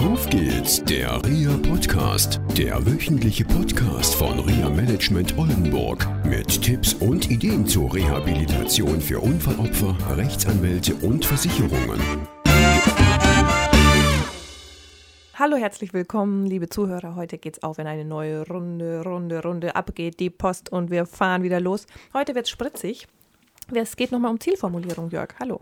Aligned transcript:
Auf 0.00 0.30
geht's, 0.30 0.82
der 0.82 1.22
RIA 1.26 1.58
Podcast, 1.58 2.40
der 2.56 2.86
wöchentliche 2.86 3.44
Podcast 3.44 4.14
von 4.14 4.38
RIA 4.38 4.70
Management 4.70 5.36
Oldenburg 5.36 6.08
mit 6.24 6.62
Tipps 6.62 6.94
und 6.94 7.30
Ideen 7.30 7.66
zur 7.66 7.92
Rehabilitation 7.94 8.98
für 8.98 9.20
Unfallopfer, 9.20 9.94
Rechtsanwälte 10.16 10.94
und 10.94 11.26
Versicherungen. 11.26 12.00
Hallo, 15.34 15.56
herzlich 15.58 15.92
willkommen, 15.92 16.46
liebe 16.46 16.70
Zuhörer. 16.70 17.14
Heute 17.14 17.36
geht's 17.36 17.62
auf 17.62 17.78
in 17.78 17.86
eine 17.86 18.06
neue 18.06 18.48
Runde, 18.48 19.02
Runde, 19.04 19.42
Runde. 19.42 19.76
Ab 19.76 19.94
geht 19.94 20.18
die 20.18 20.30
Post 20.30 20.72
und 20.72 20.90
wir 20.90 21.04
fahren 21.04 21.42
wieder 21.42 21.60
los. 21.60 21.84
Heute 22.14 22.34
wird's 22.34 22.48
spritzig. 22.48 23.06
Es 23.74 23.96
geht 23.96 24.12
nochmal 24.12 24.30
um 24.30 24.40
Zielformulierung, 24.40 25.10
Jörg. 25.10 25.34
Hallo. 25.38 25.60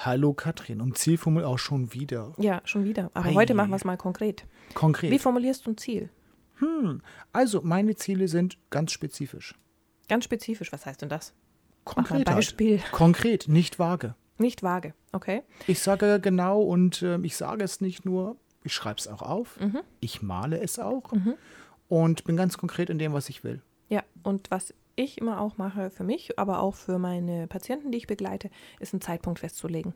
Hallo 0.00 0.32
Katrin, 0.32 0.80
um 0.80 0.94
Zielformulierung 0.94 1.54
auch 1.54 1.58
schon 1.58 1.92
wieder. 1.92 2.32
Ja, 2.38 2.60
schon 2.64 2.84
wieder. 2.84 3.10
Aber 3.14 3.28
Ei. 3.28 3.34
heute 3.34 3.54
machen 3.54 3.70
wir 3.70 3.76
es 3.76 3.84
mal 3.84 3.96
konkret. 3.96 4.44
Konkret. 4.74 5.10
Wie 5.10 5.18
formulierst 5.18 5.66
du 5.66 5.70
ein 5.72 5.76
Ziel? 5.78 6.10
also, 7.32 7.62
meine 7.62 7.94
Ziele 7.94 8.26
sind 8.26 8.58
ganz 8.70 8.90
spezifisch. 8.90 9.54
Ganz 10.08 10.24
spezifisch. 10.24 10.72
Was 10.72 10.86
heißt 10.86 11.02
denn 11.02 11.08
das? 11.08 11.32
Konkret. 11.84 12.28
ein 12.28 12.34
Beispiel. 12.34 12.80
Halt. 12.82 12.90
Konkret, 12.92 13.46
nicht 13.48 13.78
vage. 13.78 14.14
Nicht 14.38 14.62
vage. 14.64 14.92
Okay. 15.12 15.42
Ich 15.68 15.78
sage 15.80 16.18
genau 16.20 16.60
und 16.62 17.02
ähm, 17.02 17.22
ich 17.24 17.36
sage 17.36 17.62
es 17.62 17.80
nicht 17.80 18.04
nur, 18.04 18.36
ich 18.64 18.72
schreibe 18.74 18.98
es 18.98 19.06
auch 19.06 19.22
auf, 19.22 19.58
Mhm. 19.60 19.80
ich 20.00 20.20
male 20.22 20.60
es 20.60 20.78
auch 20.80 21.12
und 21.88 22.24
bin 22.24 22.36
ganz 22.36 22.58
konkret 22.58 22.90
in 22.90 22.98
dem, 22.98 23.12
was 23.12 23.28
ich 23.28 23.44
will. 23.44 23.62
Ja, 23.88 24.02
und 24.24 24.50
was 24.50 24.74
ich 24.98 25.18
immer 25.18 25.40
auch 25.40 25.56
mache 25.58 25.90
für 25.90 26.04
mich, 26.04 26.38
aber 26.38 26.60
auch 26.60 26.74
für 26.74 26.98
meine 26.98 27.46
Patienten, 27.46 27.90
die 27.92 27.98
ich 27.98 28.06
begleite, 28.06 28.50
ist 28.80 28.92
einen 28.94 29.00
Zeitpunkt 29.00 29.38
festzulegen. 29.40 29.94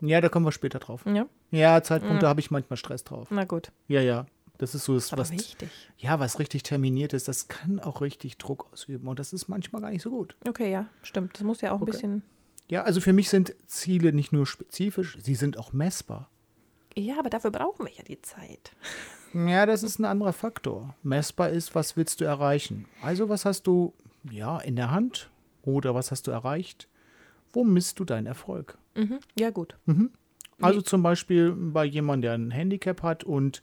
Ja, 0.00 0.20
da 0.20 0.28
kommen 0.28 0.44
wir 0.46 0.52
später 0.52 0.78
drauf. 0.80 1.04
Ja, 1.06 1.26
Ja, 1.50 1.82
Zeitpunkte 1.82 2.26
habe 2.28 2.40
ich 2.40 2.50
manchmal 2.50 2.76
Stress 2.76 3.04
drauf. 3.04 3.28
na 3.30 3.44
gut. 3.44 3.72
Ja, 3.88 4.00
ja. 4.00 4.26
Das 4.58 4.74
ist 4.74 4.84
so 4.84 4.94
das, 4.94 5.12
Aber 5.12 5.22
was, 5.22 5.32
wichtig. 5.32 5.68
ja, 5.98 6.20
was 6.20 6.38
richtig 6.38 6.62
terminiert 6.62 7.12
ist, 7.12 7.26
das 7.26 7.48
kann 7.48 7.80
auch 7.80 8.00
richtig 8.00 8.38
Druck 8.38 8.68
ausüben 8.72 9.08
und 9.08 9.18
das 9.18 9.32
ist 9.32 9.48
manchmal 9.48 9.82
gar 9.82 9.90
nicht 9.90 10.02
so 10.02 10.10
gut. 10.10 10.36
Okay, 10.48 10.70
ja, 10.70 10.86
stimmt. 11.02 11.34
Das 11.34 11.42
muss 11.42 11.60
ja 11.60 11.72
auch 11.72 11.76
ein 11.78 11.82
Okay. 11.82 11.90
bisschen. 11.92 12.22
Ja, 12.68 12.82
also 12.82 13.00
für 13.00 13.12
mich 13.12 13.28
sind 13.30 13.54
Ziele 13.66 14.12
nicht 14.12 14.32
nur 14.32 14.46
spezifisch, 14.46 15.18
sie 15.20 15.34
sind 15.34 15.58
auch 15.58 15.72
messbar. 15.72 16.30
Ja, 16.96 17.18
aber 17.18 17.30
dafür 17.30 17.50
brauchen 17.50 17.86
wir 17.86 17.92
ja 17.92 18.04
die 18.04 18.22
Zeit. 18.22 18.70
Ja, 19.34 19.66
das 19.66 19.82
ist 19.82 19.98
ein 19.98 20.04
anderer 20.04 20.32
Faktor. 20.32 20.94
Messbar 21.02 21.50
ist, 21.50 21.74
was 21.74 21.96
willst 21.96 22.20
du 22.20 22.24
erreichen? 22.24 22.86
Also, 23.02 23.28
was 23.28 23.44
hast 23.44 23.66
du 23.66 23.92
ja 24.30 24.58
in 24.58 24.76
der 24.76 24.90
Hand 24.90 25.30
oder 25.62 25.94
was 25.94 26.10
hast 26.10 26.26
du 26.26 26.30
erreicht? 26.30 26.88
Wo 27.52 27.64
misst 27.64 27.98
du 28.00 28.04
deinen 28.04 28.26
Erfolg? 28.26 28.78
Mhm. 28.94 29.18
Ja, 29.38 29.50
gut. 29.50 29.76
Also 30.60 30.80
zum 30.82 31.02
Beispiel 31.02 31.52
bei 31.52 31.84
jemandem, 31.84 32.22
der 32.22 32.32
ein 32.34 32.50
Handicap 32.50 33.02
hat 33.02 33.24
und 33.24 33.62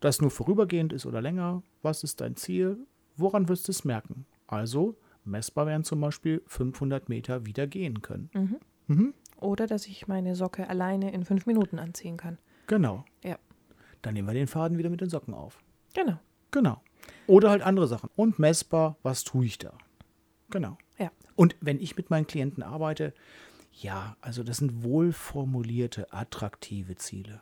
das 0.00 0.20
nur 0.20 0.30
vorübergehend 0.30 0.92
ist 0.92 1.06
oder 1.06 1.20
länger. 1.20 1.62
Was 1.82 2.02
ist 2.04 2.20
dein 2.20 2.36
Ziel? 2.36 2.78
Woran 3.16 3.48
wirst 3.48 3.68
du 3.68 3.72
es 3.72 3.84
merken? 3.84 4.24
Also, 4.46 4.96
messbar 5.24 5.66
wären 5.66 5.84
zum 5.84 6.00
Beispiel 6.00 6.42
500 6.46 7.08
Meter 7.08 7.44
wieder 7.46 7.66
gehen 7.66 8.00
können. 8.02 8.30
Oder 9.36 9.66
dass 9.66 9.86
ich 9.86 10.06
meine 10.08 10.34
Socke 10.34 10.68
alleine 10.68 11.12
in 11.12 11.24
fünf 11.24 11.46
Minuten 11.46 11.78
anziehen 11.78 12.16
kann. 12.16 12.38
Genau. 12.66 13.04
Ja, 13.24 13.38
Dann 14.02 14.14
nehmen 14.14 14.28
wir 14.28 14.34
den 14.34 14.46
Faden 14.46 14.78
wieder 14.78 14.90
mit 14.90 15.00
den 15.00 15.10
Socken 15.10 15.34
auf. 15.34 15.58
genau. 15.94 16.18
Genau. 16.52 16.82
Oder 17.28 17.50
halt 17.50 17.62
andere 17.62 17.86
Sachen. 17.86 18.10
Und 18.16 18.38
messbar, 18.40 18.96
was 19.04 19.22
tue 19.22 19.44
ich 19.46 19.58
da? 19.58 19.72
Genau. 20.50 20.78
Ja. 20.98 21.10
Und 21.36 21.56
wenn 21.60 21.80
ich 21.80 21.96
mit 21.96 22.10
meinen 22.10 22.26
Klienten 22.26 22.62
arbeite, 22.62 23.14
ja, 23.72 24.16
also 24.20 24.42
das 24.42 24.58
sind 24.58 24.82
wohlformulierte, 24.82 26.12
attraktive 26.12 26.96
Ziele. 26.96 27.40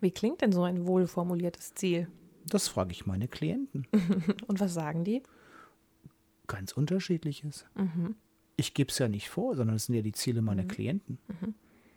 Wie 0.00 0.10
klingt 0.10 0.40
denn 0.42 0.52
so 0.52 0.62
ein 0.62 0.86
wohlformuliertes 0.86 1.74
Ziel? 1.74 2.08
Das 2.46 2.68
frage 2.68 2.92
ich 2.92 3.06
meine 3.06 3.28
Klienten. 3.28 3.86
Und 4.46 4.60
was 4.60 4.74
sagen 4.74 5.04
die? 5.04 5.22
Ganz 6.46 6.72
unterschiedliches. 6.72 7.66
Ich 8.56 8.72
gebe 8.72 8.90
es 8.90 8.98
ja 8.98 9.08
nicht 9.08 9.28
vor, 9.28 9.56
sondern 9.56 9.76
es 9.76 9.86
sind 9.86 9.96
ja 9.96 10.02
die 10.02 10.12
Ziele 10.12 10.42
meiner 10.42 10.64
Klienten. 10.64 11.18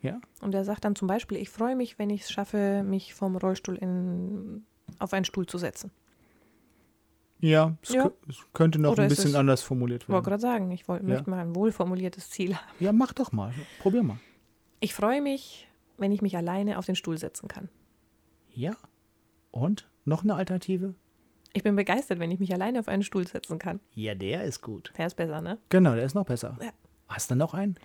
Ja, 0.02 0.20
Und 0.40 0.54
er 0.54 0.64
sagt 0.64 0.84
dann 0.84 0.96
zum 0.96 1.08
Beispiel, 1.08 1.38
ich 1.38 1.50
freue 1.50 1.76
mich, 1.76 1.98
wenn 1.98 2.10
ich 2.10 2.22
es 2.22 2.30
schaffe, 2.32 2.82
mich 2.82 3.14
vom 3.14 3.36
Rollstuhl 3.36 3.76
in, 3.76 4.64
auf 4.98 5.12
einen 5.12 5.26
Stuhl 5.26 5.46
zu 5.46 5.58
setzen. 5.58 5.90
Ja, 7.40 7.76
es, 7.82 7.90
Ja. 7.90 8.10
es 8.28 8.36
könnte 8.52 8.78
noch 8.78 8.92
Oder 8.92 9.04
ein 9.04 9.08
bisschen 9.08 9.30
es- 9.30 9.34
anders 9.34 9.62
formuliert 9.62 10.02
Ich 10.04 10.08
wollte 10.08 10.26
werden. 10.26 10.40
gerade 10.40 10.40
sagen, 10.40 10.70
ich 10.70 10.86
wollte, 10.88 11.04
Ja. 11.06 11.14
möchte 11.14 11.30
mal 11.30 11.38
ein 11.40 11.54
wohlformuliertes 11.54 12.30
Ziel 12.30 12.56
haben. 12.56 12.66
Ja, 12.80 12.92
mach 12.92 13.12
doch 13.12 13.32
mal. 13.32 13.52
Probier 13.80 14.02
mal. 14.02 14.18
Ich 14.80 14.94
freue 14.94 15.20
mich, 15.22 15.68
wenn 15.98 16.12
ich 16.12 16.22
mich 16.22 16.36
alleine 16.36 16.78
auf 16.78 16.86
den 16.86 16.96
Stuhl 16.96 17.18
setzen 17.18 17.48
kann. 17.48 17.68
Ja. 18.52 18.72
Und? 19.50 19.88
Noch 20.04 20.22
eine 20.22 20.34
Alternative? 20.34 20.94
Ich 21.52 21.62
bin 21.62 21.76
begeistert, 21.76 22.18
wenn 22.20 22.30
ich 22.30 22.38
mich 22.38 22.52
alleine 22.54 22.78
auf 22.80 22.88
einen 22.88 23.02
Stuhl 23.02 23.26
setzen 23.26 23.58
kann. 23.58 23.80
Ja, 23.94 24.14
der 24.14 24.44
ist 24.44 24.62
gut. 24.62 24.92
Der 24.96 25.06
ist 25.06 25.16
besser, 25.16 25.40
ne? 25.40 25.58
Genau, 25.68 25.94
der 25.94 26.04
ist 26.04 26.14
noch 26.14 26.24
besser. 26.24 26.56
Ja. 26.62 26.70
Hast 27.08 27.30
du 27.30 27.34
noch 27.34 27.54
einen? 27.54 27.76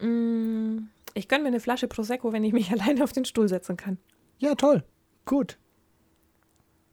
Mm, 0.00 0.88
Ich 1.14 1.28
gönne 1.28 1.42
mir 1.42 1.48
eine 1.48 1.60
Flasche 1.60 1.88
Prosecco, 1.88 2.32
wenn 2.32 2.42
ich 2.42 2.52
mich 2.54 2.70
alleine 2.72 3.04
auf 3.04 3.12
den 3.12 3.24
Stuhl 3.26 3.48
setzen 3.48 3.76
kann. 3.76 3.98
Ja, 4.38 4.54
toll. 4.54 4.82
Gut. 5.26 5.58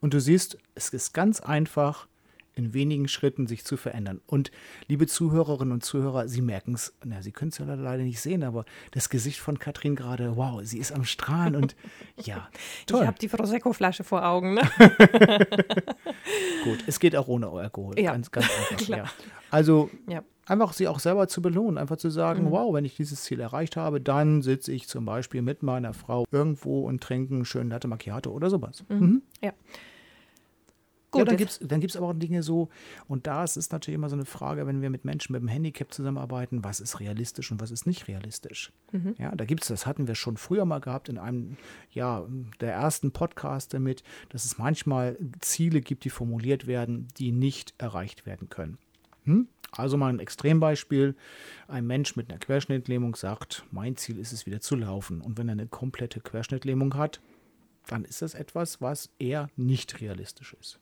Und 0.00 0.14
du 0.14 0.20
siehst, 0.20 0.56
es 0.74 0.88
ist 0.90 1.12
ganz 1.12 1.40
einfach, 1.40 2.06
in 2.56 2.74
wenigen 2.74 3.06
Schritten 3.06 3.46
sich 3.46 3.64
zu 3.64 3.76
verändern. 3.76 4.20
Und 4.26 4.50
liebe 4.88 5.06
Zuhörerinnen 5.06 5.72
und 5.72 5.84
Zuhörer, 5.84 6.26
Sie 6.28 6.42
merken 6.42 6.74
es, 6.74 6.92
na, 7.04 7.22
Sie 7.22 7.30
können 7.32 7.50
es 7.50 7.58
ja 7.58 7.64
leider 7.64 8.02
nicht 8.02 8.20
sehen, 8.20 8.42
aber 8.42 8.64
das 8.90 9.08
Gesicht 9.08 9.38
von 9.38 9.58
Katrin 9.58 9.94
gerade, 9.94 10.36
wow, 10.36 10.60
sie 10.64 10.78
ist 10.78 10.92
am 10.92 11.04
Strahlen 11.04 11.54
und 11.54 11.76
ja, 12.16 12.48
Ich 12.80 12.86
toll. 12.86 13.06
habe 13.06 13.18
die 13.18 13.28
Prosecco-Flasche 13.28 14.02
vor 14.04 14.26
Augen, 14.26 14.54
ne? 14.54 14.62
Gut, 16.64 16.84
es 16.86 16.98
geht 17.00 17.16
auch 17.16 17.28
ohne 17.28 17.48
Alkohol. 17.48 17.98
Ja. 17.98 18.12
Ganz, 18.12 18.30
ganz 18.30 18.46
einfach. 18.70 18.86
Ja. 18.88 19.04
Also 19.50 19.90
Ja. 20.08 20.22
einfach 20.46 20.72
sie 20.72 20.88
auch 20.88 20.98
selber 21.00 21.28
zu 21.28 21.42
belohnen, 21.42 21.78
einfach 21.78 21.96
zu 21.96 22.10
sagen, 22.10 22.44
Mhm. 22.46 22.50
wow, 22.50 22.74
wenn 22.74 22.84
ich 22.84 22.96
dieses 22.96 23.22
Ziel 23.22 23.40
erreicht 23.40 23.76
habe, 23.76 24.00
dann 24.00 24.42
sitze 24.42 24.72
ich 24.72 24.88
zum 24.88 25.04
Beispiel 25.04 25.42
mit 25.42 25.62
meiner 25.62 25.92
Frau 25.94 26.24
irgendwo 26.30 26.82
und 26.86 27.02
trinke 27.02 27.34
einen 27.34 27.44
schönen 27.44 27.70
Latte 27.70 27.88
Macchiato 27.88 28.30
oder 28.30 28.50
sowas. 28.50 28.84
Mhm. 28.88 29.22
Ja. 29.42 29.48
ja, 29.48 29.54
Gut, 31.10 31.26
dann 31.26 31.38
jetzt- 31.38 31.58
gibt 31.58 31.62
es 31.62 31.68
dann 31.68 31.80
gibt's 31.80 31.96
aber 31.96 32.06
auch 32.08 32.12
Dinge 32.14 32.42
so, 32.42 32.68
und 33.08 33.26
da 33.26 33.42
ist 33.42 33.56
es 33.56 33.70
natürlich 33.70 33.96
immer 33.96 34.08
so 34.08 34.14
eine 34.16 34.24
Frage, 34.24 34.66
wenn 34.66 34.80
wir 34.80 34.90
mit 34.90 35.04
Menschen 35.04 35.32
mit 35.32 35.40
einem 35.40 35.48
Handicap 35.48 35.92
zusammenarbeiten, 35.92 36.62
was 36.62 36.78
ist 36.80 37.00
realistisch 37.00 37.50
und 37.50 37.60
was 37.60 37.70
ist 37.70 37.86
nicht 37.86 38.06
realistisch. 38.06 38.72
Mhm. 38.92 39.14
Ja, 39.18 39.34
da 39.34 39.44
gibt 39.44 39.62
es, 39.62 39.68
das 39.68 39.86
hatten 39.86 40.06
wir 40.06 40.14
schon 40.14 40.36
früher 40.36 40.64
mal 40.64 40.80
gehabt 40.80 41.08
in 41.08 41.18
einem, 41.18 41.56
ja, 41.90 42.26
der 42.60 42.72
ersten 42.72 43.10
Podcast 43.10 43.74
damit, 43.74 44.02
dass 44.28 44.44
es 44.44 44.58
manchmal 44.58 45.18
Ziele 45.40 45.80
gibt, 45.80 46.04
die 46.04 46.10
formuliert 46.10 46.66
werden, 46.66 47.08
die 47.18 47.32
nicht 47.32 47.74
erreicht 47.78 48.24
werden 48.26 48.48
können. 48.48 48.78
Hm? 49.24 49.48
Also 49.72 49.96
mal 49.96 50.12
ein 50.12 50.18
Extrembeispiel. 50.20 51.14
Ein 51.68 51.86
Mensch 51.86 52.16
mit 52.16 52.28
einer 52.30 52.38
Querschnittlähmung 52.38 53.14
sagt, 53.14 53.64
mein 53.70 53.96
Ziel 53.96 54.18
ist 54.18 54.32
es 54.32 54.46
wieder 54.46 54.60
zu 54.60 54.74
laufen. 54.76 55.20
Und 55.20 55.38
wenn 55.38 55.48
er 55.48 55.52
eine 55.52 55.66
komplette 55.66 56.20
Querschnittlähmung 56.20 56.94
hat, 56.94 57.20
dann 57.86 58.04
ist 58.04 58.22
das 58.22 58.34
etwas, 58.34 58.80
was 58.80 59.10
eher 59.18 59.48
nicht 59.56 60.00
realistisch 60.00 60.54
ist. 60.60 60.78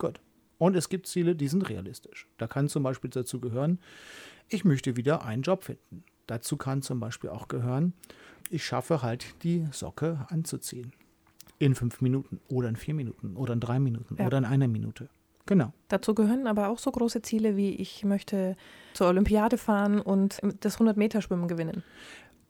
Gut. 0.00 0.20
Und 0.58 0.74
es 0.76 0.88
gibt 0.88 1.06
Ziele, 1.06 1.36
die 1.36 1.46
sind 1.48 1.68
realistisch. 1.70 2.26
Da 2.38 2.46
kann 2.48 2.68
zum 2.68 2.82
Beispiel 2.82 3.08
dazu 3.10 3.40
gehören, 3.40 3.78
ich 4.48 4.64
möchte 4.64 4.96
wieder 4.96 5.24
einen 5.24 5.42
Job 5.42 5.62
finden. 5.62 6.02
Dazu 6.26 6.56
kann 6.56 6.82
zum 6.82 6.98
Beispiel 7.00 7.30
auch 7.30 7.46
gehören, 7.48 7.92
ich 8.50 8.64
schaffe 8.64 9.00
halt 9.02 9.42
die 9.44 9.66
Socke 9.70 10.26
anzuziehen. 10.28 10.92
In 11.58 11.74
fünf 11.74 12.00
Minuten 12.00 12.40
oder 12.48 12.68
in 12.68 12.76
vier 12.76 12.94
Minuten 12.94 13.36
oder 13.36 13.52
in 13.54 13.60
drei 13.60 13.78
Minuten 13.78 14.16
Ja. 14.18 14.26
oder 14.26 14.38
in 14.38 14.44
einer 14.44 14.66
Minute. 14.68 15.08
Genau. 15.46 15.72
Dazu 15.88 16.14
gehören 16.14 16.46
aber 16.46 16.68
auch 16.68 16.78
so 16.78 16.90
große 16.90 17.22
Ziele 17.22 17.56
wie 17.56 17.70
ich 17.74 18.04
möchte 18.04 18.56
zur 18.94 19.08
Olympiade 19.08 19.58
fahren 19.58 20.00
und 20.00 20.38
das 20.60 20.78
100-Meter-Schwimmen 20.78 21.48
gewinnen. 21.48 21.82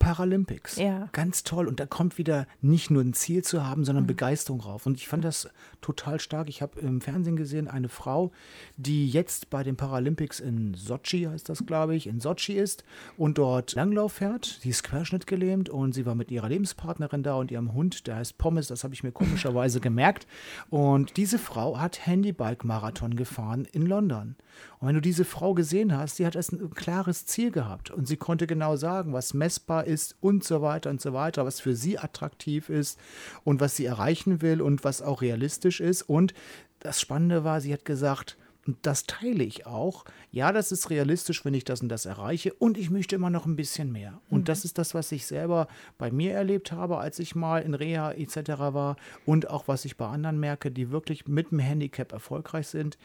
Paralympics. 0.01 0.77
Ja. 0.77 1.09
Ganz 1.13 1.45
toll. 1.45 1.69
Und 1.69 1.79
da 1.79 1.87
kommt 1.87 2.19
wieder 2.19 2.47
nicht 2.61 2.91
nur 2.91 3.03
ein 3.03 3.13
Ziel 3.13 3.45
zu 3.45 3.65
haben, 3.65 3.83
Mhm. 3.83 3.85
sondern 3.85 4.07
Begeisterung 4.09 4.61
rauf. 4.61 4.87
Und 4.87 4.97
ich 4.97 5.07
fand 5.07 5.25
das 5.25 5.49
total 5.81 6.19
stark. 6.19 6.49
Ich 6.49 6.63
habe 6.63 6.81
im 6.81 7.01
Fernsehen 7.01 7.37
gesehen, 7.37 7.69
eine 7.69 7.89
Frau, 7.89 8.33
die 8.77 9.09
jetzt 9.09 9.51
bei 9.51 9.63
den 9.63 9.77
Paralympics 9.77 10.41
in 10.41 10.75
Sochi, 10.75 11.25
heißt 11.31 11.49
das, 11.49 11.65
glaube 11.67 11.95
ich, 11.95 12.07
in 12.09 12.19
Sochi 12.19 12.55
ist 12.55 12.83
und 13.17 13.39
dort 13.39 13.75
Langlauf 13.75 14.15
fährt. 14.15 14.65
Die 14.65 14.71
ist 14.71 14.83
querschnittgelähmt 14.83 15.69
und 15.69 15.93
sie 15.95 16.07
war 16.07 16.15
mit 16.15 16.31
ihrer 16.31 16.49
Lebenspartnerin 16.49 17.23
da 17.23 17.35
und 17.35 17.51
ihrem 17.51 17.75
Hund, 17.75 18.07
der 18.07 18.17
heißt 18.17 18.39
Pommes, 18.39 18.67
das 18.69 18.83
habe 18.83 18.95
ich 18.95 19.03
mir 19.05 19.13
komischerweise 19.13 19.81
gemerkt. 19.81 20.27
Und 20.71 21.17
diese 21.19 21.39
Frau 21.39 21.79
hat 21.79 22.07
Handybike-Marathon 22.07 23.17
gefahren 23.17 23.67
in 23.71 23.85
London. 23.87 24.35
Und 24.79 24.89
wenn 24.89 24.95
du 24.95 25.01
diese 25.03 25.25
Frau 25.27 25.53
gesehen 25.55 25.95
hast, 25.97 26.19
die 26.19 26.27
hat 26.27 26.37
erst 26.37 26.53
ein 26.53 26.71
klares 26.71 27.27
Ziel 27.27 27.51
gehabt 27.51 27.91
und 27.91 28.09
sie 28.09 28.17
konnte 28.17 28.47
genau 28.47 28.77
sagen, 28.77 29.13
was 29.13 29.35
messbar 29.35 29.85
ist 29.85 29.90
und 30.21 30.45
so 30.45 30.63
weiter 30.63 30.91
und 30.91 31.01
so 31.01 31.13
weiter, 31.13 31.45
was 31.45 31.61
für 31.61 31.75
sie 31.75 31.99
attraktiv 31.99 32.69
ist 32.69 32.99
und 33.45 33.61
was 33.61 33.77
sie 33.77 33.87
erreichen 33.87 34.43
will 34.43 34.61
und 34.61 34.85
was 34.85 35.03
auch 35.03 35.23
realistisch 35.23 35.81
ist. 35.81 36.03
Und 36.03 36.35
das 36.79 37.01
Spannende 37.01 37.45
war, 37.45 37.61
sie 37.61 37.73
hat 37.73 37.85
gesagt, 37.85 38.37
und 38.71 38.77
das 38.83 39.05
teile 39.05 39.43
ich 39.43 39.67
auch. 39.67 40.05
Ja, 40.31 40.53
das 40.53 40.71
ist 40.71 40.91
realistisch, 40.91 41.45
wenn 41.45 41.55
ich 41.55 41.65
das 41.65 41.83
und 41.83 41.89
das 41.89 42.07
erreiche 42.07 42.53
und 42.55 42.79
ich 42.79 42.89
möchte 42.89 43.17
immer 43.17 43.29
noch 43.29 43.45
ein 43.45 43.57
bisschen 43.57 43.91
mehr. 43.91 44.21
Und 44.31 44.43
mhm. 44.43 44.45
das 44.45 44.65
ist 44.65 44.79
das, 44.79 44.95
was 44.95 45.11
ich 45.11 45.27
selber 45.27 45.67
bei 45.99 46.13
mir 46.13 46.35
erlebt 46.35 46.71
habe, 46.71 46.99
als 46.99 47.19
ich 47.19 47.35
mal 47.35 47.63
in 47.63 47.75
Reha 47.75 48.13
etc. 48.13 48.37
war 48.59 48.97
und 49.27 49.51
auch 49.51 49.67
was 49.67 49.85
ich 49.85 49.97
bei 49.97 50.07
anderen 50.07 50.39
merke, 50.39 50.71
die 50.71 50.93
wirklich 50.93 51.27
mit 51.27 51.51
dem 51.51 51.59
Handicap 51.59 52.13
erfolgreich 52.13 52.69
sind, 52.69 52.97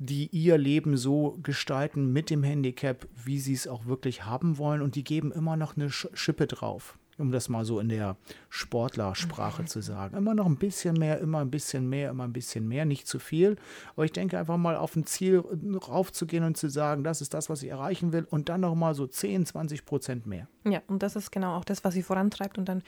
die 0.00 0.26
ihr 0.32 0.58
Leben 0.58 0.96
so 0.96 1.38
gestalten 1.40 2.12
mit 2.12 2.28
dem 2.28 2.42
Handicap, 2.42 3.06
wie 3.14 3.38
sie 3.38 3.54
es 3.54 3.68
auch 3.68 3.86
wirklich 3.86 4.24
haben 4.24 4.58
wollen 4.58 4.82
und 4.82 4.96
die 4.96 5.04
geben 5.04 5.30
immer 5.30 5.56
noch 5.56 5.76
eine 5.76 5.88
Schippe 5.88 6.48
drauf 6.48 6.98
um 7.18 7.30
das 7.30 7.48
mal 7.48 7.64
so 7.64 7.80
in 7.80 7.88
der 7.88 8.16
Sportlersprache 8.48 9.64
zu 9.64 9.80
sagen. 9.80 10.16
Immer 10.16 10.34
noch 10.34 10.46
ein 10.46 10.56
bisschen 10.56 10.94
mehr, 10.94 11.18
immer 11.20 11.40
ein 11.40 11.50
bisschen 11.50 11.88
mehr, 11.88 12.10
immer 12.10 12.24
ein 12.24 12.32
bisschen 12.32 12.68
mehr, 12.68 12.84
nicht 12.84 13.06
zu 13.06 13.18
viel. 13.18 13.56
Aber 13.94 14.04
ich 14.04 14.12
denke 14.12 14.38
einfach 14.38 14.56
mal 14.56 14.76
auf 14.76 14.96
ein 14.96 15.06
Ziel 15.06 15.38
raufzugehen 15.38 16.44
und 16.44 16.56
zu 16.56 16.68
sagen, 16.68 17.04
das 17.04 17.20
ist 17.20 17.34
das, 17.34 17.48
was 17.48 17.62
ich 17.62 17.70
erreichen 17.70 18.12
will 18.12 18.26
und 18.30 18.48
dann 18.48 18.60
noch 18.60 18.74
mal 18.74 18.94
so 18.94 19.06
10, 19.06 19.46
20 19.46 19.84
Prozent 19.84 20.26
mehr. 20.26 20.48
Ja, 20.64 20.82
und 20.88 21.02
das 21.02 21.16
ist 21.16 21.32
genau 21.32 21.56
auch 21.56 21.64
das, 21.64 21.84
was 21.84 21.94
sie 21.94 22.02
vorantreibt 22.02 22.58
und 22.58 22.68
dann 22.68 22.82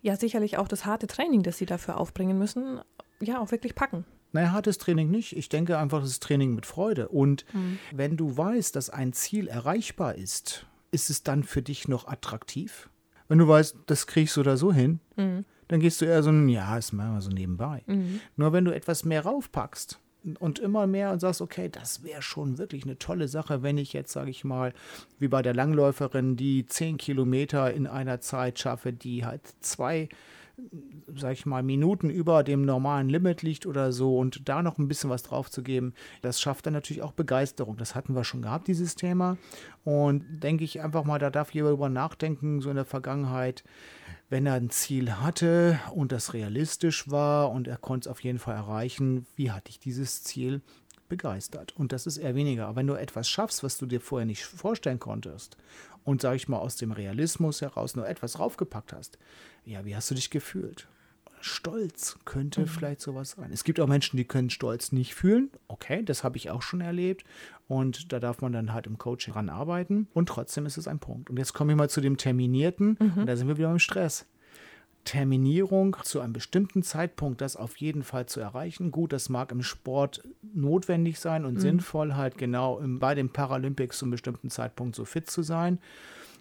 ja 0.00 0.16
sicherlich 0.16 0.58
auch 0.58 0.68
das 0.68 0.84
harte 0.84 1.06
Training, 1.06 1.42
das 1.42 1.58
sie 1.58 1.66
dafür 1.66 1.98
aufbringen 1.98 2.38
müssen, 2.38 2.80
ja 3.20 3.40
auch 3.40 3.50
wirklich 3.52 3.74
packen. 3.74 4.04
Naja, 4.32 4.52
hartes 4.52 4.78
Training 4.78 5.10
nicht. 5.10 5.36
Ich 5.36 5.48
denke 5.48 5.78
einfach, 5.78 6.00
das 6.00 6.10
ist 6.10 6.22
Training 6.22 6.54
mit 6.54 6.66
Freude. 6.66 7.08
Und 7.08 7.44
mhm. 7.52 7.78
wenn 7.92 8.16
du 8.16 8.36
weißt, 8.36 8.74
dass 8.74 8.90
ein 8.90 9.12
Ziel 9.12 9.46
erreichbar 9.46 10.14
ist, 10.14 10.66
ist 10.90 11.10
es 11.10 11.22
dann 11.22 11.44
für 11.44 11.62
dich 11.62 11.86
noch 11.86 12.08
attraktiv? 12.08 12.88
Wenn 13.32 13.38
du 13.38 13.48
weißt, 13.48 13.76
das 13.86 14.06
kriege 14.06 14.24
ich 14.24 14.30
so 14.30 14.42
oder 14.42 14.58
so 14.58 14.74
hin, 14.74 15.00
mhm. 15.16 15.46
dann 15.68 15.80
gehst 15.80 16.02
du 16.02 16.04
eher 16.04 16.22
so 16.22 16.28
ein, 16.28 16.50
ja, 16.50 16.76
ist 16.76 16.92
mal 16.92 17.18
so 17.22 17.30
nebenbei. 17.30 17.82
Mhm. 17.86 18.20
Nur 18.36 18.52
wenn 18.52 18.66
du 18.66 18.74
etwas 18.74 19.06
mehr 19.06 19.22
raufpackst 19.22 19.98
und 20.38 20.58
immer 20.58 20.86
mehr 20.86 21.12
und 21.12 21.20
sagst, 21.20 21.40
okay, 21.40 21.70
das 21.70 22.04
wäre 22.04 22.20
schon 22.20 22.58
wirklich 22.58 22.84
eine 22.84 22.98
tolle 22.98 23.28
Sache, 23.28 23.62
wenn 23.62 23.78
ich 23.78 23.94
jetzt, 23.94 24.12
sage 24.12 24.28
ich 24.28 24.44
mal, 24.44 24.74
wie 25.18 25.28
bei 25.28 25.40
der 25.40 25.54
Langläuferin, 25.54 26.36
die 26.36 26.66
zehn 26.66 26.98
Kilometer 26.98 27.72
in 27.72 27.86
einer 27.86 28.20
Zeit 28.20 28.58
schaffe, 28.58 28.92
die 28.92 29.24
halt 29.24 29.40
zwei 29.62 30.10
sag 31.14 31.32
ich 31.32 31.46
mal, 31.46 31.62
Minuten 31.62 32.10
über 32.10 32.42
dem 32.42 32.62
normalen 32.64 33.08
Limit 33.08 33.42
liegt 33.42 33.66
oder 33.66 33.92
so 33.92 34.18
und 34.18 34.48
da 34.48 34.62
noch 34.62 34.78
ein 34.78 34.88
bisschen 34.88 35.10
was 35.10 35.22
drauf 35.22 35.50
zu 35.50 35.62
geben, 35.62 35.94
das 36.20 36.40
schafft 36.40 36.66
dann 36.66 36.72
natürlich 36.72 37.02
auch 37.02 37.12
Begeisterung. 37.12 37.76
Das 37.76 37.94
hatten 37.94 38.14
wir 38.14 38.24
schon 38.24 38.42
gehabt, 38.42 38.68
dieses 38.68 38.94
Thema. 38.94 39.36
Und 39.84 40.24
denke 40.42 40.64
ich 40.64 40.80
einfach 40.80 41.04
mal, 41.04 41.18
da 41.18 41.30
darf 41.30 41.52
jeder 41.52 41.70
über 41.70 41.88
nachdenken, 41.88 42.60
so 42.60 42.70
in 42.70 42.76
der 42.76 42.84
Vergangenheit, 42.84 43.64
wenn 44.28 44.46
er 44.46 44.54
ein 44.54 44.70
Ziel 44.70 45.12
hatte 45.20 45.78
und 45.94 46.10
das 46.10 46.32
realistisch 46.32 47.10
war 47.10 47.50
und 47.50 47.68
er 47.68 47.76
konnte 47.76 48.08
es 48.08 48.10
auf 48.10 48.24
jeden 48.24 48.38
Fall 48.38 48.54
erreichen, 48.54 49.26
wie 49.36 49.50
hatte 49.50 49.70
ich 49.70 49.78
dieses 49.78 50.22
Ziel 50.22 50.62
begeistert? 51.12 51.74
Und 51.76 51.92
das 51.92 52.06
ist 52.06 52.16
eher 52.16 52.34
weniger. 52.34 52.66
Aber 52.66 52.76
wenn 52.76 52.86
du 52.86 52.94
etwas 52.94 53.28
schaffst, 53.28 53.62
was 53.62 53.76
du 53.76 53.84
dir 53.84 54.00
vorher 54.00 54.24
nicht 54.24 54.44
vorstellen 54.44 54.98
konntest 54.98 55.58
und, 56.04 56.22
sage 56.22 56.36
ich 56.36 56.48
mal, 56.48 56.58
aus 56.58 56.76
dem 56.76 56.90
Realismus 56.90 57.60
heraus 57.60 57.94
nur 57.94 58.08
etwas 58.08 58.38
raufgepackt 58.38 58.94
hast, 58.94 59.18
ja, 59.66 59.84
wie 59.84 59.94
hast 59.94 60.10
du 60.10 60.14
dich 60.14 60.30
gefühlt? 60.30 60.88
Stolz 61.40 62.18
könnte 62.24 62.62
mhm. 62.62 62.66
vielleicht 62.66 63.00
sowas 63.00 63.32
sein. 63.32 63.50
Es 63.52 63.64
gibt 63.64 63.80
auch 63.80 63.88
Menschen, 63.88 64.16
die 64.16 64.24
können 64.24 64.48
Stolz 64.48 64.92
nicht 64.92 65.14
fühlen. 65.14 65.50
Okay, 65.68 66.02
das 66.02 66.24
habe 66.24 66.36
ich 66.36 66.50
auch 66.50 66.62
schon 66.62 66.80
erlebt. 66.80 67.24
Und 67.68 68.12
da 68.12 68.20
darf 68.20 68.40
man 68.40 68.52
dann 68.52 68.72
halt 68.72 68.86
im 68.86 68.96
Coaching 68.96 69.34
ran 69.34 69.48
arbeiten. 69.48 70.08
Und 70.14 70.28
trotzdem 70.28 70.66
ist 70.66 70.78
es 70.78 70.88
ein 70.88 70.98
Punkt. 70.98 71.30
Und 71.30 71.38
jetzt 71.38 71.52
komme 71.52 71.72
ich 71.72 71.78
mal 71.78 71.90
zu 71.90 72.00
dem 72.00 72.16
Terminierten. 72.16 72.96
Mhm. 72.98 73.12
Und 73.16 73.26
da 73.26 73.36
sind 73.36 73.48
wir 73.48 73.58
wieder 73.58 73.68
beim 73.68 73.78
Stress. 73.78 74.26
Terminierung 75.04 75.96
zu 76.04 76.20
einem 76.20 76.32
bestimmten 76.32 76.82
Zeitpunkt, 76.82 77.40
das 77.40 77.56
auf 77.56 77.76
jeden 77.76 78.02
Fall 78.02 78.26
zu 78.26 78.40
erreichen. 78.40 78.92
Gut, 78.92 79.12
das 79.12 79.28
mag 79.28 79.50
im 79.50 79.62
Sport 79.62 80.22
notwendig 80.54 81.18
sein 81.18 81.44
und 81.44 81.54
mhm. 81.54 81.60
sinnvoll, 81.60 82.14
halt 82.14 82.38
genau 82.38 82.78
im, 82.78 82.98
bei 82.98 83.14
den 83.14 83.30
Paralympics 83.30 83.98
zu 83.98 84.04
einem 84.04 84.12
bestimmten 84.12 84.50
Zeitpunkt 84.50 84.94
so 84.94 85.04
fit 85.04 85.28
zu 85.28 85.42
sein. 85.42 85.78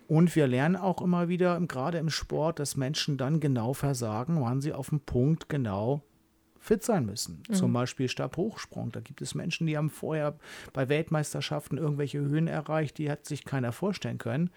Und 0.08 0.36
wir 0.36 0.46
lernen 0.46 0.76
auch 0.76 1.02
immer 1.02 1.30
wieder, 1.30 1.60
gerade 1.62 1.98
im 1.98 2.10
Sport, 2.10 2.60
dass 2.60 2.76
Menschen 2.76 3.18
dann 3.18 3.40
genau 3.40 3.74
versagen, 3.74 4.42
wann 4.42 4.62
sie 4.62 4.74
auf 4.74 4.90
dem 4.90 5.00
Punkt 5.00 5.50
genau 5.50 6.02
fit 6.60 6.84
sein 6.84 7.06
müssen. 7.06 7.42
Mhm. 7.50 7.54
Zum 7.54 7.74
Beispiel 7.74 8.08
Stabhochsprung. 8.08 8.92
Da 8.92 9.00
gibt 9.00 9.22
es 9.22 9.34
Menschen, 9.34 9.68
die 9.68 9.78
haben 9.78 9.90
vorher 9.90 10.38
bei 10.74 10.90
Weltmeisterschaften 10.90 11.78
irgendwelche 11.78 12.20
Höhen 12.20 12.48
erreicht, 12.48 12.98
die 13.00 13.10
hat 13.10 13.26
sich 13.26 13.46
keiner 13.46 13.72
vorstellen 13.72 14.20
können. 14.20 14.52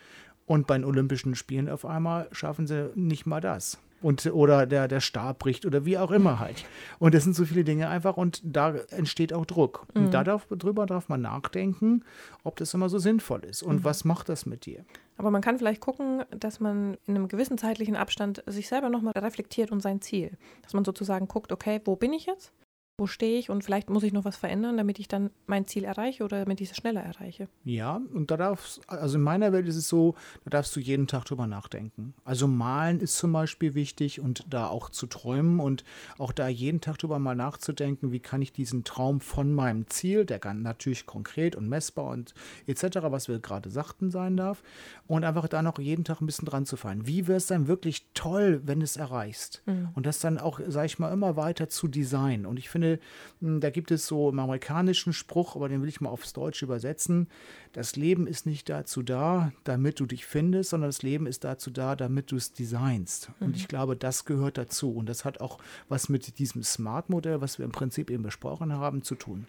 Und 0.44 0.66
bei 0.66 0.76
den 0.76 0.84
Olympischen 0.84 1.34
Spielen 1.34 1.70
auf 1.70 1.86
einmal 1.86 2.28
schaffen 2.32 2.66
sie 2.66 2.90
nicht 2.94 3.24
mal 3.24 3.40
das 3.40 3.78
und 4.02 4.26
oder 4.26 4.66
der, 4.66 4.88
der 4.88 5.00
Stab 5.00 5.38
bricht 5.38 5.66
oder 5.66 5.84
wie 5.84 5.98
auch 5.98 6.10
immer 6.10 6.38
halt. 6.38 6.64
Und 6.98 7.14
das 7.14 7.24
sind 7.24 7.34
so 7.34 7.44
viele 7.44 7.64
Dinge 7.64 7.88
einfach 7.88 8.16
und 8.16 8.40
da 8.44 8.74
entsteht 8.90 9.32
auch 9.32 9.46
Druck. 9.46 9.86
Mhm. 9.94 10.06
Und 10.06 10.14
da 10.14 10.24
darf, 10.24 10.46
drüber 10.48 10.86
darf 10.86 11.08
man 11.08 11.22
nachdenken, 11.22 12.04
ob 12.42 12.56
das 12.56 12.74
immer 12.74 12.88
so 12.88 12.98
sinnvoll 12.98 13.44
ist 13.44 13.62
und 13.62 13.76
mhm. 13.76 13.84
was 13.84 14.04
macht 14.04 14.28
das 14.28 14.46
mit 14.46 14.66
dir. 14.66 14.84
Aber 15.16 15.30
man 15.30 15.42
kann 15.42 15.58
vielleicht 15.58 15.80
gucken, 15.80 16.24
dass 16.30 16.60
man 16.60 16.96
in 17.06 17.14
einem 17.14 17.28
gewissen 17.28 17.56
zeitlichen 17.56 17.96
Abstand 17.96 18.42
sich 18.46 18.68
selber 18.68 18.88
nochmal 18.88 19.12
reflektiert 19.16 19.70
und 19.70 19.80
sein 19.80 20.00
Ziel. 20.00 20.32
Dass 20.62 20.74
man 20.74 20.84
sozusagen 20.84 21.28
guckt, 21.28 21.52
okay, 21.52 21.80
wo 21.84 21.96
bin 21.96 22.12
ich 22.12 22.26
jetzt? 22.26 22.52
Wo 22.96 23.08
stehe 23.08 23.40
ich 23.40 23.50
und 23.50 23.64
vielleicht 23.64 23.90
muss 23.90 24.04
ich 24.04 24.12
noch 24.12 24.24
was 24.24 24.36
verändern, 24.36 24.76
damit 24.76 25.00
ich 25.00 25.08
dann 25.08 25.30
mein 25.46 25.66
Ziel 25.66 25.82
erreiche 25.82 26.22
oder 26.22 26.38
damit 26.38 26.60
ich 26.60 26.70
es 26.70 26.76
schneller 26.76 27.02
erreiche. 27.02 27.48
Ja, 27.64 28.00
und 28.12 28.30
da 28.30 28.36
darfst, 28.36 28.88
also 28.88 29.16
in 29.16 29.22
meiner 29.24 29.52
Welt 29.52 29.66
ist 29.66 29.74
es 29.74 29.88
so, 29.88 30.14
da 30.44 30.50
darfst 30.50 30.76
du 30.76 30.80
jeden 30.80 31.08
Tag 31.08 31.24
drüber 31.24 31.48
nachdenken. 31.48 32.14
Also 32.24 32.46
malen 32.46 33.00
ist 33.00 33.16
zum 33.16 33.32
Beispiel 33.32 33.74
wichtig 33.74 34.20
und 34.20 34.44
da 34.48 34.68
auch 34.68 34.90
zu 34.90 35.08
träumen 35.08 35.58
und 35.58 35.82
auch 36.18 36.30
da 36.30 36.46
jeden 36.46 36.80
Tag 36.80 36.98
drüber 36.98 37.18
mal 37.18 37.34
nachzudenken, 37.34 38.12
wie 38.12 38.20
kann 38.20 38.42
ich 38.42 38.52
diesen 38.52 38.84
Traum 38.84 39.20
von 39.20 39.52
meinem 39.52 39.88
Ziel, 39.88 40.24
der 40.24 40.38
kann 40.38 40.62
natürlich 40.62 41.04
konkret 41.04 41.56
und 41.56 41.68
messbar 41.68 42.12
und 42.12 42.32
etc., 42.68 42.98
was 43.02 43.26
wir 43.26 43.40
gerade 43.40 43.70
sagten, 43.70 44.12
sein 44.12 44.36
darf, 44.36 44.62
und 45.08 45.24
einfach 45.24 45.48
da 45.48 45.62
noch 45.62 45.80
jeden 45.80 46.04
Tag 46.04 46.20
ein 46.20 46.26
bisschen 46.26 46.46
dran 46.46 46.64
zu 46.64 46.76
fallen. 46.76 47.08
Wie 47.08 47.26
wäre 47.26 47.38
es 47.38 47.46
dann 47.46 47.66
wirklich 47.66 48.06
toll, 48.14 48.62
wenn 48.64 48.80
es 48.82 48.96
erreichst? 48.96 49.62
Mhm. 49.66 49.88
Und 49.94 50.06
das 50.06 50.20
dann 50.20 50.38
auch, 50.38 50.60
sage 50.68 50.86
ich 50.86 51.00
mal, 51.00 51.12
immer 51.12 51.36
weiter 51.36 51.68
zu 51.68 51.88
designen. 51.88 52.46
Und 52.46 52.58
ich 52.58 52.68
finde, 52.70 52.83
finde, 52.84 53.00
hm, 53.40 53.60
da 53.60 53.70
gibt 53.70 53.90
es 53.90 54.06
so 54.06 54.28
einen 54.28 54.38
amerikanischen 54.38 55.12
Spruch, 55.12 55.56
aber 55.56 55.68
den 55.68 55.82
will 55.82 55.88
ich 55.88 56.00
mal 56.00 56.10
aufs 56.10 56.32
Deutsche 56.32 56.64
übersetzen. 56.64 57.28
Das 57.72 57.96
Leben 57.96 58.26
ist 58.26 58.46
nicht 58.46 58.68
dazu 58.68 59.02
da, 59.02 59.52
damit 59.64 60.00
du 60.00 60.06
dich 60.06 60.26
findest, 60.26 60.70
sondern 60.70 60.88
das 60.88 61.02
Leben 61.02 61.26
ist 61.26 61.44
dazu 61.44 61.70
da, 61.70 61.96
damit 61.96 62.30
du 62.30 62.36
es 62.36 62.52
designst. 62.52 63.30
Mhm. 63.40 63.46
Und 63.46 63.56
ich 63.56 63.68
glaube, 63.68 63.96
das 63.96 64.24
gehört 64.24 64.58
dazu. 64.58 64.92
Und 64.94 65.08
das 65.08 65.24
hat 65.24 65.40
auch 65.40 65.58
was 65.88 66.08
mit 66.08 66.38
diesem 66.38 66.62
Smart-Modell, 66.62 67.40
was 67.40 67.58
wir 67.58 67.64
im 67.64 67.72
Prinzip 67.72 68.10
eben 68.10 68.22
besprochen 68.22 68.72
haben, 68.72 69.02
zu 69.02 69.14
tun. 69.14 69.46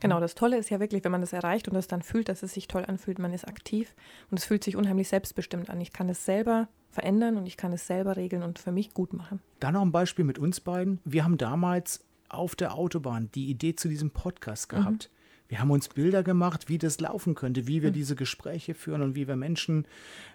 Genau, 0.00 0.20
das 0.20 0.36
Tolle 0.36 0.56
ist 0.58 0.70
ja 0.70 0.78
wirklich, 0.78 1.02
wenn 1.02 1.10
man 1.10 1.22
das 1.22 1.32
erreicht 1.32 1.68
und 1.68 1.74
es 1.74 1.88
dann 1.88 2.02
fühlt, 2.02 2.28
dass 2.28 2.44
es 2.44 2.54
sich 2.54 2.68
toll 2.68 2.84
anfühlt, 2.86 3.18
man 3.18 3.32
ist 3.32 3.48
aktiv 3.48 3.96
und 4.30 4.38
es 4.38 4.44
fühlt 4.44 4.62
sich 4.62 4.76
unheimlich 4.76 5.08
selbstbestimmt 5.08 5.70
an. 5.70 5.80
Ich 5.80 5.92
kann 5.92 6.08
es 6.08 6.24
selber 6.24 6.68
verändern 6.90 7.36
und 7.36 7.46
ich 7.46 7.56
kann 7.56 7.72
es 7.72 7.88
selber 7.88 8.16
regeln 8.16 8.44
und 8.44 8.60
für 8.60 8.70
mich 8.70 8.94
gut 8.94 9.12
machen. 9.12 9.40
Dann 9.58 9.74
noch 9.74 9.82
ein 9.82 9.90
Beispiel 9.90 10.24
mit 10.24 10.38
uns 10.38 10.60
beiden. 10.60 11.00
Wir 11.04 11.24
haben 11.24 11.36
damals 11.36 12.04
auf 12.28 12.56
der 12.56 12.74
Autobahn 12.74 13.30
die 13.34 13.48
Idee 13.50 13.74
zu 13.74 13.88
diesem 13.88 14.10
Podcast 14.10 14.68
gehabt. 14.68 15.10
Mhm. 15.10 15.18
Wir 15.48 15.60
haben 15.60 15.70
uns 15.70 15.88
Bilder 15.88 16.22
gemacht, 16.22 16.68
wie 16.68 16.76
das 16.76 17.00
laufen 17.00 17.34
könnte, 17.34 17.66
wie 17.66 17.82
wir 17.82 17.88
mhm. 17.88 17.94
diese 17.94 18.14
Gespräche 18.14 18.74
führen 18.74 19.00
und 19.00 19.14
wie 19.14 19.26
wir 19.26 19.36
Menschen 19.36 19.86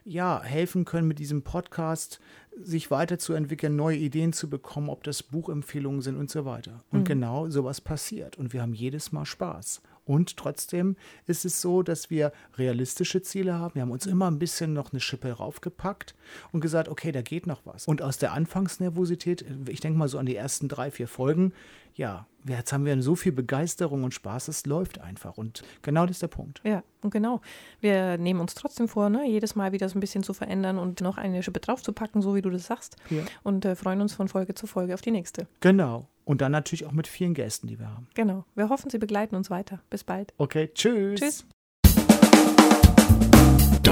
ja 0.06 0.42
helfen 0.42 0.86
können 0.86 1.08
mit 1.08 1.20
diesem 1.20 1.44
Podcast, 1.44 2.20
sich 2.60 2.90
weiterzuentwickeln, 2.90 3.76
neue 3.76 3.98
Ideen 3.98 4.34
zu 4.34 4.50
bekommen, 4.50 4.90
ob 4.90 5.04
das 5.04 5.22
Buchempfehlungen 5.22 6.02
sind 6.02 6.18
und 6.18 6.32
so 6.32 6.46
weiter. 6.46 6.84
Und 6.92 7.02
mhm. 7.02 7.06
genau 7.06 7.50
sowas 7.50 7.80
passiert. 7.80 8.38
Und 8.38 8.54
wir 8.54 8.64
haben 8.64 8.74
jedes 8.74 9.12
Mal 9.12 9.26
Spaß. 9.26 9.82
Und 10.06 10.36
trotzdem 10.36 10.98
ist 11.28 11.46
es 11.46 11.62
so, 11.62 11.82
dass 11.82 12.10
wir 12.10 12.34
realistische 12.58 13.22
Ziele 13.22 13.54
haben. 13.54 13.76
Wir 13.76 13.84
haben 13.84 13.92
uns 13.92 14.06
immer 14.06 14.30
ein 14.30 14.40
bisschen 14.40 14.74
noch 14.74 14.92
eine 14.92 15.00
Schippe 15.00 15.32
raufgepackt 15.32 16.14
und 16.52 16.60
gesagt, 16.60 16.90
okay, 16.90 17.12
da 17.12 17.22
geht 17.22 17.48
noch 17.48 17.62
was. 17.66 17.88
Und 17.88 18.02
aus 18.02 18.18
der 18.18 18.34
Anfangsnervosität, 18.34 19.46
ich 19.70 19.80
denke 19.80 19.98
mal 19.98 20.10
so 20.10 20.18
an 20.18 20.26
die 20.26 20.36
ersten 20.36 20.68
drei, 20.68 20.92
vier 20.92 21.08
Folgen, 21.08 21.54
ja, 21.96 22.28
jetzt 22.48 22.74
haben 22.74 22.86
wir 22.86 23.02
so 23.02 23.16
viel 23.16 23.32
Begeisterung 23.32 24.04
und 24.04 24.14
Spaß, 24.14 24.48
es 24.48 24.66
läuft 24.66 25.00
einfach. 25.00 25.38
Und 25.38 25.64
genau 25.82 26.06
das 26.06 26.18
ist 26.18 26.22
der 26.22 26.28
Punkt. 26.28 26.62
Ja, 26.64 26.84
und 27.02 27.12
genau. 27.12 27.42
Wir 27.80 28.18
nehmen 28.18 28.40
uns 28.40 28.56
trotzdem 28.56 28.88
vor, 28.88 29.10
ne, 29.10 29.28
jedes 29.28 29.56
Mal 29.56 29.72
wieder 29.72 29.88
so 29.90 29.98
ein 29.98 30.02
bisschen 30.02 30.24
zu 30.24 30.34
verändern 30.34 30.78
und 30.78 31.02
noch 31.02 31.18
eine 31.18 31.44
Schippe 31.44 31.60
draufzupacken, 31.60 32.22
so 32.22 32.36
wie 32.36 32.42
du 32.42 32.50
das 32.50 32.66
sagst. 32.66 32.96
Ja. 33.10 33.24
Und 33.44 33.66
äh, 33.66 33.76
freuen 33.76 34.02
uns 34.02 34.14
von 34.14 34.28
Folge 34.28 34.56
zu 34.56 34.68
Folge 34.68 34.94
auf 34.94 35.02
die 35.02 35.12
nächste. 35.12 35.48
Genau. 35.60 36.08
Und 36.26 36.42
dann 36.42 36.52
natürlich 36.52 36.86
auch 36.86 36.94
mit 36.94 37.08
vielen 37.08 37.34
Gästen, 37.34 37.68
die 37.68 37.80
wir 37.80 37.90
haben. 37.90 38.08
Genau. 38.14 38.46
Wir 38.56 38.70
hoffen, 38.70 38.90
Sie 38.90 38.98
begleiten 38.98 39.36
uns 39.36 39.50
weiter. 39.50 39.82
Bis 39.90 40.04
bald. 40.04 40.34
Okay, 40.38 40.70
tschüss. 40.74 41.20
Tschüss. 41.20 41.46